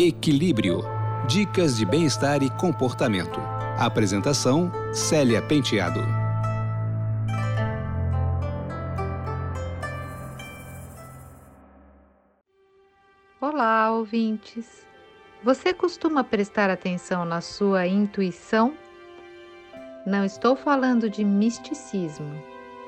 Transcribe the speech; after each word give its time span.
Equilíbrio. 0.00 0.84
Dicas 1.26 1.76
de 1.76 1.84
bem-estar 1.84 2.40
e 2.44 2.50
comportamento. 2.50 3.40
Apresentação: 3.76 4.70
Célia 4.92 5.42
Penteado. 5.42 5.98
Olá, 13.40 13.90
ouvintes. 13.90 14.86
Você 15.42 15.74
costuma 15.74 16.22
prestar 16.22 16.70
atenção 16.70 17.24
na 17.24 17.40
sua 17.40 17.84
intuição? 17.84 18.72
Não 20.06 20.24
estou 20.24 20.54
falando 20.54 21.10
de 21.10 21.24
misticismo, 21.24 22.40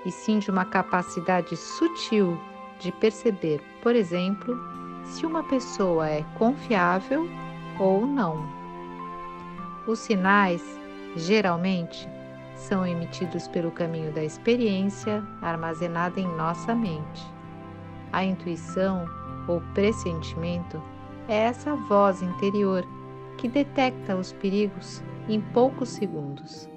e 0.07 0.13
sim 0.13 0.39
de 0.39 0.49
uma 0.49 0.65
capacidade 0.65 1.57
sutil 1.57 2.41
de 2.79 2.93
perceber, 2.93 3.61
por 3.83 3.97
exemplo, 3.97 4.57
se 5.05 5.27
uma 5.27 5.43
pessoa 5.43 6.09
é 6.09 6.25
confiável 6.39 7.29
ou 7.79 8.07
não. 8.07 8.47
Os 9.87 9.99
sinais, 9.99 10.63
geralmente, 11.17 12.09
são 12.55 12.87
emitidos 12.87 13.49
pelo 13.49 13.71
caminho 13.71 14.13
da 14.13 14.23
experiência 14.23 15.25
armazenada 15.41 16.21
em 16.21 16.29
nossa 16.37 16.75
mente. 16.75 17.27
A 18.13 18.25
intuição 18.25 19.07
ou 19.49 19.61
pressentimento 19.75 20.83
é 21.29 21.37
essa 21.37 21.75
voz 21.75 22.23
interior 22.23 22.85
que 23.39 23.49
detecta 23.49 24.17
os 24.17 24.33
perigos 24.33 25.03
em 25.29 25.41
poucos 25.41 25.89
segundos. 25.89 26.69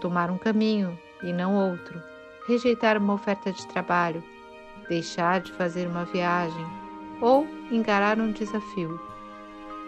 Tomar 0.00 0.30
um 0.30 0.38
caminho 0.38 0.98
e 1.22 1.32
não 1.32 1.54
outro, 1.54 2.00
rejeitar 2.46 2.98
uma 2.98 3.14
oferta 3.14 3.52
de 3.52 3.66
trabalho, 3.68 4.22
deixar 4.88 5.40
de 5.40 5.52
fazer 5.52 5.86
uma 5.86 6.04
viagem 6.04 6.66
ou 7.20 7.46
encarar 7.70 8.18
um 8.18 8.32
desafio. 8.32 9.00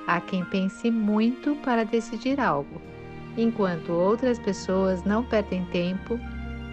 Há 0.07 0.21
quem 0.21 0.45
pense 0.45 0.91
muito 0.91 1.55
para 1.57 1.85
decidir 1.85 2.38
algo, 2.38 2.80
enquanto 3.37 3.93
outras 3.93 4.38
pessoas 4.38 5.02
não 5.05 5.24
perdem 5.24 5.65
tempo 5.66 6.18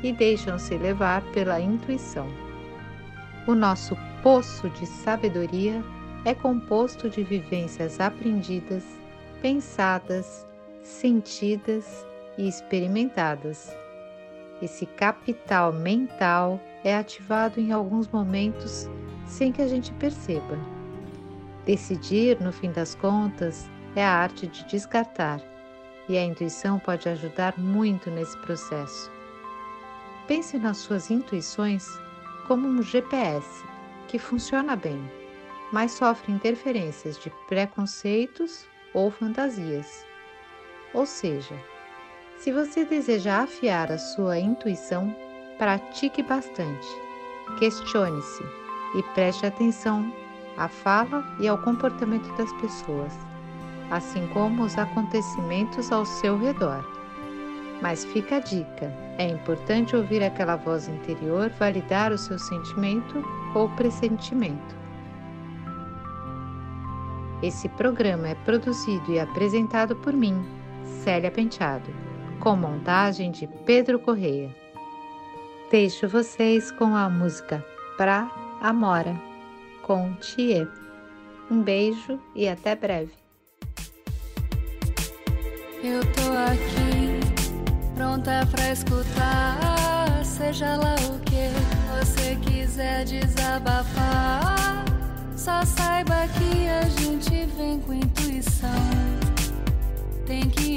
e 0.04 0.12
deixam-se 0.12 0.78
levar 0.78 1.22
pela 1.32 1.60
intuição. 1.60 2.28
O 3.48 3.56
nosso 3.56 3.98
poço 4.22 4.70
de 4.70 4.86
sabedoria 4.86 5.84
é 6.26 6.36
composto 6.36 7.10
de 7.10 7.24
vivências 7.24 8.00
aprendidas, 8.00 8.84
pensadas, 9.42 10.46
sentidas 10.84 12.06
e 12.38 12.48
experimentadas. 12.48 13.76
Esse 14.62 14.86
capital 14.86 15.74
mental 15.74 16.60
é 16.84 16.96
ativado 16.96 17.60
em 17.60 17.72
alguns 17.72 18.08
momentos 18.08 18.90
sem 19.26 19.52
que 19.52 19.62
a 19.62 19.68
gente 19.68 19.94
perceba. 19.94 20.58
Decidir, 21.66 22.40
no 22.42 22.52
fim 22.52 22.72
das 22.72 22.96
contas, 22.96 23.70
é 23.96 24.04
a 24.04 24.12
arte 24.12 24.48
de 24.48 24.66
descartar, 24.66 25.42
e 26.10 26.18
a 26.18 26.24
intuição 26.24 26.80
pode 26.80 27.08
ajudar 27.08 27.58
muito 27.58 28.10
nesse 28.10 28.38
processo. 28.40 29.12
Pense 30.28 30.58
nas 30.58 30.78
suas 30.78 31.10
intuições 31.12 31.88
como 32.48 32.68
um 32.68 32.82
GPS 32.82 33.64
que 34.08 34.18
funciona 34.18 34.76
bem, 34.76 35.00
mas 35.72 35.92
sofre 35.92 36.32
interferências 36.32 37.18
de 37.20 37.32
preconceitos 37.48 38.66
ou 38.94 39.10
fantasias. 39.10 40.06
Ou 40.94 41.06
seja, 41.06 41.56
se 42.38 42.52
você 42.52 42.84
deseja 42.84 43.44
afiar 43.44 43.92
a 43.92 43.98
sua 43.98 44.38
intuição, 44.40 45.16
pratique 45.62 46.24
bastante, 46.24 46.88
questione-se 47.60 48.44
e 48.96 49.04
preste 49.14 49.46
atenção 49.46 50.12
à 50.58 50.68
fala 50.68 51.24
e 51.40 51.48
ao 51.48 51.56
comportamento 51.60 52.36
das 52.36 52.52
pessoas, 52.54 53.14
assim 53.92 54.26
como 54.34 54.64
os 54.64 54.76
acontecimentos 54.76 55.92
ao 55.92 56.04
seu 56.04 56.36
redor. 56.36 56.84
Mas 57.80 58.04
fica 58.06 58.38
a 58.38 58.40
dica: 58.40 58.92
é 59.20 59.28
importante 59.28 59.96
ouvir 59.96 60.24
aquela 60.24 60.56
voz 60.56 60.88
interior 60.88 61.52
validar 61.60 62.12
o 62.12 62.18
seu 62.18 62.40
sentimento 62.40 63.24
ou 63.54 63.70
pressentimento. 63.76 64.76
Esse 67.44 67.70
programa 67.70 68.30
é 68.30 68.36
produzido 68.46 69.12
e 69.12 69.20
apresentado 69.20 69.96
por 69.98 70.14
mim, 70.14 70.44
Célia 71.04 71.30
Penteado, 71.30 71.94
com 72.40 72.56
montagem 72.56 73.30
de 73.30 73.46
Pedro 73.46 74.00
Correia. 74.00 74.61
Deixo 75.72 76.06
vocês 76.06 76.70
com 76.70 76.98
a 76.98 77.10
música 77.10 77.64
Pra 77.96 78.30
Amora, 78.60 79.16
com 79.84 80.14
Tie. 80.16 80.68
Um 81.50 81.62
beijo 81.62 82.20
e 82.36 82.46
até 82.50 82.76
breve. 82.76 83.14
Eu 85.82 86.02
tô 86.02 86.30
aqui, 86.52 87.22
pronta 87.96 88.46
pra 88.52 88.72
escutar, 88.74 90.26
seja 90.26 90.76
lá 90.76 90.96
o 90.96 91.20
que 91.22 91.48
você 91.98 92.36
quiser 92.36 93.06
desabafar. 93.06 94.84
Só 95.38 95.64
saiba 95.64 96.28
que 96.38 96.68
a 96.68 96.82
gente 96.90 97.46
vem 97.56 97.80
com 97.80 97.94
intuição. 97.94 98.70
Tem 100.26 100.50
que 100.50 100.71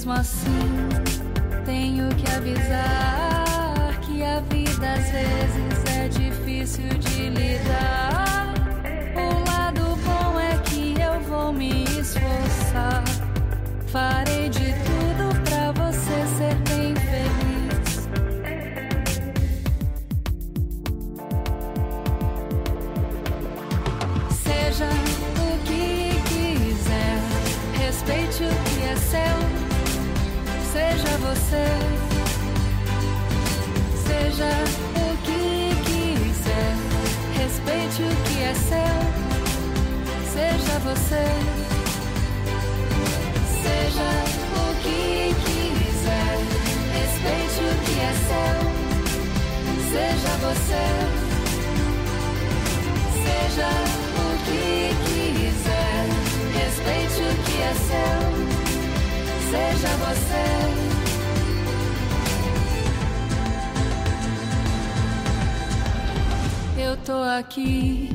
mesmo 0.00 0.12
assim, 0.12 0.48
tenho 1.66 2.08
que 2.14 2.26
avisar 2.32 4.00
que 4.00 4.22
a 4.22 4.40
vida 4.40 4.94
às 4.94 5.10
vezes 5.10 5.84
é 5.94 6.08
difícil 6.08 6.88
de 6.98 6.99
você, 31.20 31.66
seja 34.06 34.50
o 34.96 35.16
que 35.22 35.42
quiser, 35.84 36.74
respeite 37.36 38.02
o 38.02 38.10
que 38.24 38.42
é 38.42 38.54
seu. 38.54 39.00
Seja 40.32 40.78
você, 40.80 41.26
seja 43.62 44.10
o 44.56 44.66
que 44.82 45.34
quiser, 45.44 46.36
respeite 46.94 47.60
o 47.60 47.74
que 47.84 47.96
é 48.00 48.12
seu. 48.28 48.58
Seja 49.90 50.32
você, 50.40 50.84
seja 53.24 53.70
o 54.16 54.28
que 54.46 54.68
quiser, 55.04 56.00
respeite 56.54 57.20
o 57.22 57.32
que 57.44 57.56
é 57.62 57.74
seu. 57.74 58.20
Seja 59.50 59.92
você. 59.96 60.79
Aqui, 67.40 68.10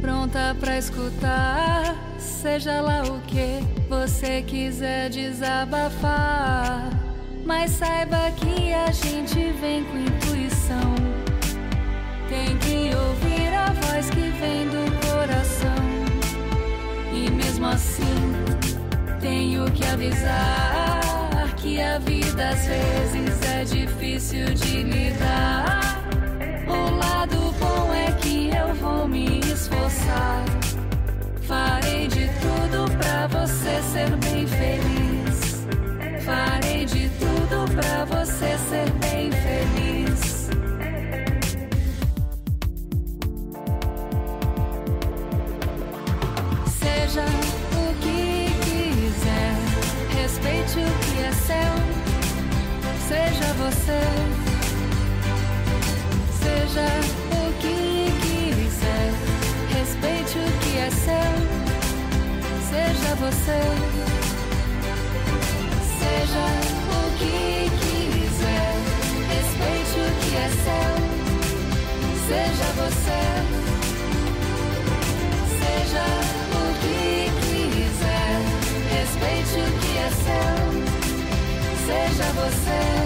pronta 0.00 0.56
pra 0.58 0.78
escutar. 0.78 1.94
Seja 2.18 2.80
lá 2.80 3.02
o 3.02 3.20
que 3.22 3.60
você 3.88 4.42
quiser 4.42 5.10
desabafar. 5.10 6.90
Mas 7.44 7.72
saiba 7.72 8.30
que 8.32 8.72
a 8.72 8.90
gente 8.90 9.52
vem 9.60 9.84
com 9.84 9.98
intuição. 9.98 10.94
Tem 12.28 12.56
que 12.58 12.94
ouvir 12.96 13.54
a 13.54 13.72
voz 13.72 14.10
que 14.10 14.30
vem 14.40 14.66
do 14.68 14.84
coração. 15.06 15.84
E 17.12 17.30
mesmo 17.30 17.66
assim, 17.66 18.32
tenho 19.20 19.70
que 19.70 19.84
avisar 19.84 21.54
que 21.56 21.80
a 21.80 21.98
vida 21.98 22.48
às 22.48 22.66
vezes 22.66 23.42
é 23.42 23.64
difícil 23.64 24.46
de 24.54 24.82
lidar. 24.82 25.35
você. 53.66 54.00
Seja 56.38 56.86
o 57.32 57.52
que 57.60 57.78
quiser, 58.22 59.10
respeite 59.74 60.38
o 60.38 60.46
que 60.60 60.72
é 60.78 60.90
seu. 60.90 61.34
Seja 62.70 63.10
você. 63.16 63.60
Seja 65.98 66.46
o 66.94 67.10
que 67.18 67.38
quiser, 67.80 68.72
respeite 69.34 69.96
o 69.98 70.10
que 70.20 70.32
é 70.36 70.48
seu. 70.64 70.92
Seja 72.28 72.68
você. 72.82 73.22
Seja 75.58 76.06
o 76.52 76.64
que 76.82 77.00
quiser, 77.42 78.34
respeite 78.96 79.56
o 79.58 79.68
que 79.80 79.92
é 79.98 80.10
seu. 80.24 80.56
Seja 81.86 82.28
você. 82.32 83.05